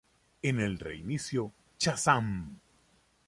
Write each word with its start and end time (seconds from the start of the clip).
En 0.41 0.59
el 0.59 0.79
reinicio 0.79 1.53
"Shazam! 1.77 2.59